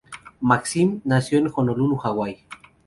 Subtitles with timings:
[0.41, 2.43] Maxim nació en Honolulu, Hawái.